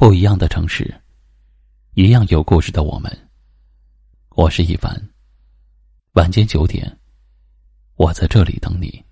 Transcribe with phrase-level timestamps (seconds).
[0.00, 0.94] 不一样的城市，
[1.92, 3.12] 一样有故事的我们。
[4.34, 4.90] 我是一凡。
[6.14, 6.90] 晚间九点，
[7.96, 9.04] 我在这里等你。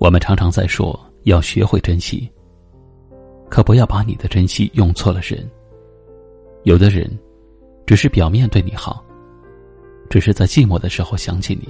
[0.00, 2.28] 我们常常在说要学会珍惜，
[3.48, 5.48] 可不要把你的珍惜用错了人。
[6.64, 7.08] 有的人，
[7.86, 9.04] 只是表面对你好。
[10.08, 11.68] 只是在寂寞的时候想起你，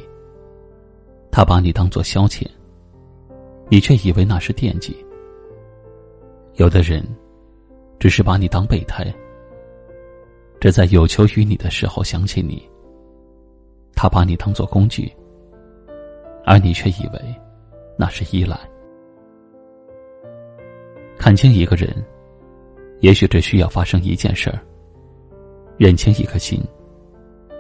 [1.30, 2.46] 他把你当做消遣，
[3.68, 4.96] 你却以为那是惦记。
[6.54, 7.04] 有的人，
[7.98, 9.12] 只是把你当备胎，
[10.60, 12.62] 只在有求于你的时候想起你，
[13.94, 15.12] 他把你当做工具，
[16.44, 17.20] 而你却以为
[17.96, 18.58] 那是依赖。
[21.18, 21.92] 看清一个人，
[23.00, 24.56] 也许只需要发生一件事儿；
[25.76, 26.62] 认清一颗心。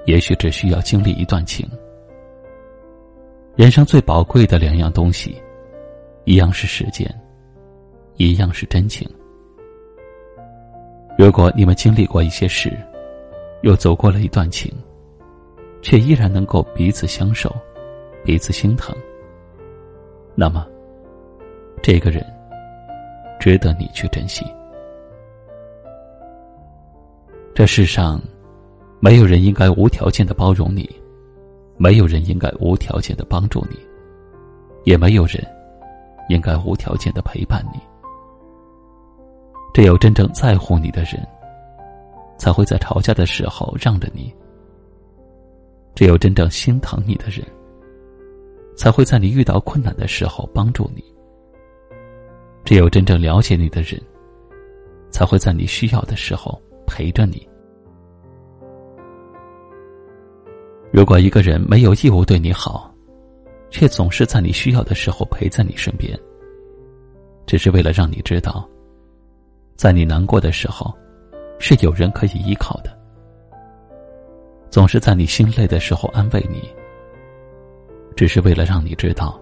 [0.08, 1.68] 也许只需要经历一段情。
[3.54, 5.36] 人生最宝贵的两样东西，
[6.24, 7.06] 一样是时间，
[8.16, 9.06] 一样是真情。
[11.18, 12.74] 如果你们经历过一些事，
[13.60, 14.72] 又走过了一段情，
[15.82, 17.54] 却依然能够彼此相守，
[18.24, 18.96] 彼此心疼，
[20.34, 20.66] 那么，
[21.82, 22.24] 这个人
[23.38, 24.42] 值得你去珍惜。
[27.54, 28.18] 这世上。
[29.00, 30.88] 没有人应该无条件的包容你，
[31.76, 33.78] 没有人应该无条件的帮助你，
[34.84, 35.40] 也没有人
[36.28, 37.78] 应该无条件的陪伴你。
[39.72, 41.24] 只有真正在乎你的人，
[42.36, 44.34] 才会在吵架的时候让着你；
[45.94, 47.46] 只有真正心疼你的人，
[48.76, 51.00] 才会在你遇到困难的时候帮助你；
[52.64, 54.02] 只有真正了解你的人，
[55.12, 57.47] 才会在你需要的时候陪着你。
[60.98, 62.92] 如果一个人没有义务对你好，
[63.70, 66.18] 却总是在你需要的时候陪在你身边，
[67.46, 68.68] 只是为了让你知道，
[69.76, 70.92] 在你难过的时候，
[71.60, 72.90] 是有人可以依靠的；
[74.70, 76.68] 总是在你心累的时候安慰你，
[78.16, 79.40] 只是为了让你知道，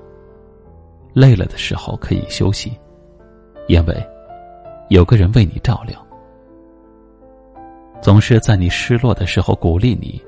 [1.14, 2.70] 累了的时候可以休息，
[3.66, 3.94] 因为
[4.90, 5.96] 有个人为你照料；
[8.02, 10.22] 总是在你失落的时候鼓励你。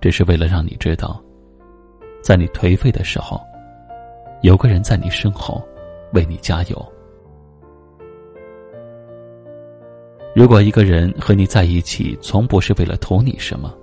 [0.00, 1.20] 只是为了让你知道，
[2.22, 3.40] 在你颓废的时候，
[4.42, 5.60] 有个人在你身后
[6.12, 6.92] 为你加油。
[10.36, 13.74] 如果一个人和你在一起，从不是为了图你什么，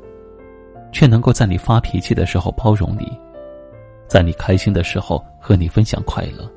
[0.94, 3.12] 却能够在你发脾气的时候包容你，
[4.08, 6.50] 在你开心的时候和你分享快乐，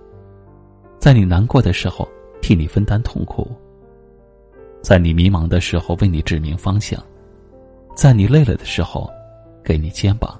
[1.00, 2.06] 在你难过的时候
[2.40, 3.50] 替你分担痛苦，
[4.82, 7.02] 在你迷茫的时候为你指明方向，
[7.96, 9.10] 在你累了的时候。
[9.64, 10.38] 给你肩膀，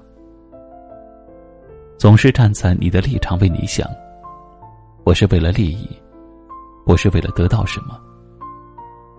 [1.97, 3.87] 总是站在你的立场为你想。
[5.03, 5.87] 我是为了利益，
[6.85, 7.99] 不是为了得到什么，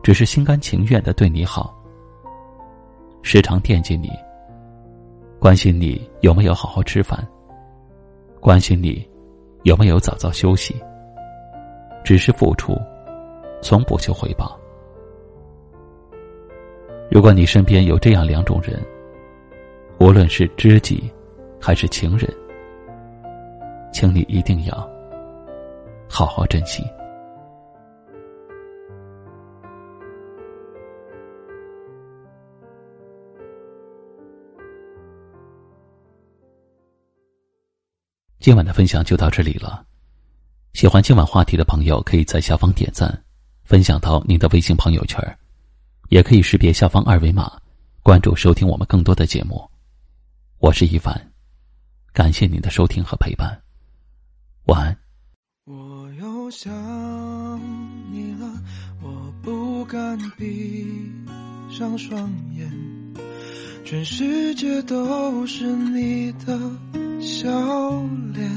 [0.03, 1.75] 只是心甘情愿的对你好。
[3.23, 4.11] 时常惦记你，
[5.39, 7.27] 关心你有没有好好吃饭，
[8.41, 9.09] 关心你
[9.63, 10.75] 有没有早早休息。
[12.03, 12.77] 只是付出，
[13.63, 14.59] 从不求回报。
[17.11, 18.81] 如果你身边有这样两种人。
[20.01, 21.13] 无论是知己，
[21.61, 22.27] 还是情人，
[23.93, 24.91] 请你一定要
[26.09, 26.83] 好好珍惜。
[38.39, 39.85] 今晚的分享就到这里了。
[40.73, 43.23] 喜欢今晚话题的朋友，可以在下方点赞，
[43.65, 45.23] 分享到您的微信朋友圈，
[46.09, 47.53] 也可以识别下方二维码，
[48.03, 49.70] 关注收听我们更多的节目。
[50.61, 51.19] 我是一凡，
[52.13, 53.59] 感谢您的收听和陪伴，
[54.67, 54.99] 晚安。
[55.65, 56.71] 我又想
[58.13, 58.47] 你了，
[59.03, 60.87] 我不敢闭
[61.71, 62.71] 上双眼，
[63.87, 66.59] 全世界都是你的
[67.23, 67.49] 笑
[68.35, 68.51] 脸。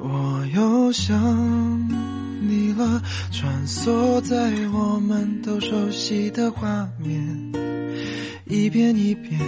[0.00, 1.88] 我又想
[2.42, 7.52] 你了，穿梭在我们都熟悉的画面，
[8.46, 9.40] 一遍一遍。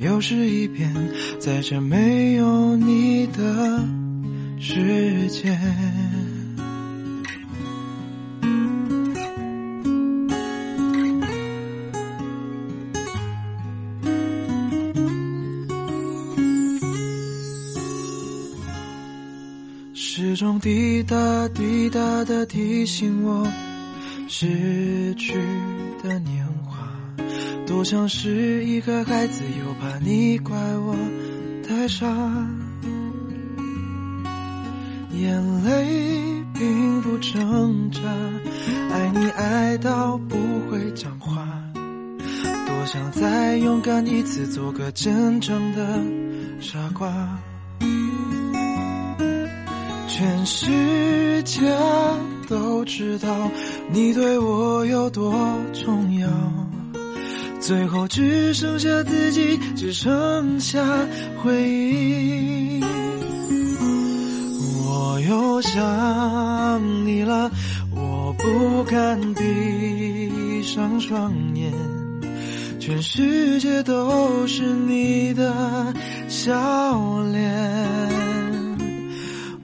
[0.00, 0.90] 又是一遍，
[1.38, 3.86] 在这没有你的
[4.58, 5.54] 世界。
[19.92, 23.46] 时钟滴答滴答的提醒我，
[24.28, 25.34] 逝去
[26.02, 26.99] 的年华。
[27.70, 30.96] 多像是一个孩子，又怕你怪我
[31.66, 32.04] 太傻。
[35.12, 38.00] 眼泪并不挣扎，
[38.90, 40.36] 爱你爱到不
[40.68, 41.46] 会讲话。
[42.66, 46.02] 多想再勇敢一次，做个真正的
[46.60, 47.38] 傻瓜。
[50.08, 51.60] 全世界
[52.48, 53.48] 都知道
[53.92, 55.32] 你对我有多
[55.72, 56.28] 重要，
[57.60, 60.82] 最后只剩下自己，只剩下
[61.42, 62.82] 回忆。
[64.82, 67.50] 我又想你了，
[67.94, 71.72] 我不敢闭上双眼，
[72.80, 75.94] 全世界都是你的
[76.28, 77.40] 笑脸。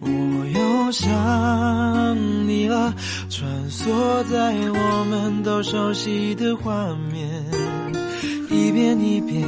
[0.00, 0.08] 我
[0.54, 2.94] 又想你了，
[3.28, 7.45] 穿梭在我们都熟悉的画面，
[8.76, 9.42] 一遍一遍，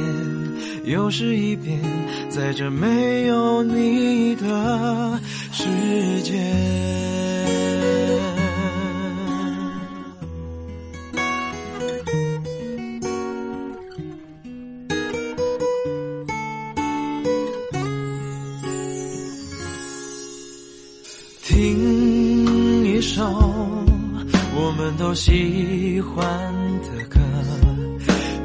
[0.85, 1.79] 又是一遍，
[2.31, 5.19] 在这没有你的
[5.51, 5.65] 世
[6.23, 6.33] 界。
[21.43, 23.23] 听一首
[24.55, 26.25] 我们都喜欢
[26.81, 27.19] 的歌，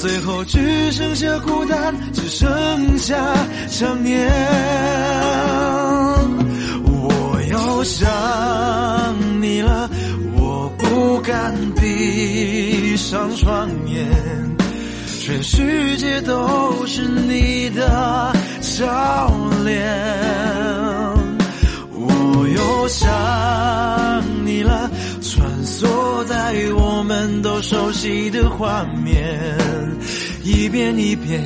[0.00, 2.48] 最后只剩下孤单，只剩
[2.96, 3.14] 下
[3.68, 4.26] 想念。
[6.86, 8.08] 我又想
[9.42, 9.90] 你了，
[10.38, 14.08] 我不敢闭上双眼，
[15.20, 18.32] 全世界都是你的
[18.62, 18.86] 笑
[19.66, 19.86] 脸。
[21.92, 23.06] 我又想
[27.62, 29.46] 熟悉的画面，
[30.42, 31.44] 一遍一遍，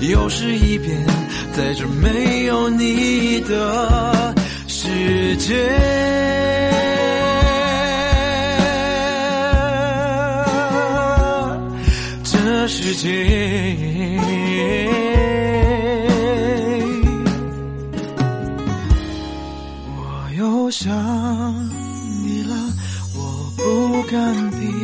[0.00, 1.04] 又是一遍，
[1.52, 4.34] 在这没有你的
[4.66, 5.54] 世界，
[12.22, 13.10] 这世界。
[19.86, 20.90] 我又想
[22.22, 22.54] 你了，
[23.16, 24.83] 我不敢闭